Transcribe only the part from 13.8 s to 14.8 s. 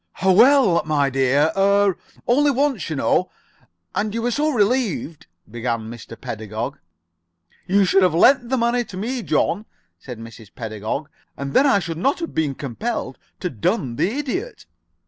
the Idiot."